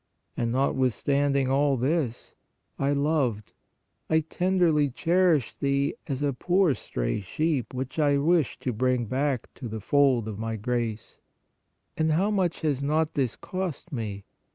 [0.35, 2.33] And notwithstand ing all this,
[2.79, 3.53] I loved,
[4.09, 9.53] I tenderly cherished thee as a poor stray sheep which I wished to bring back
[9.53, 11.19] to the fold of My grace.
[11.95, 14.25] And how much has not this cost Me?